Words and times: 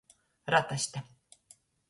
Rataste. 0.53 0.99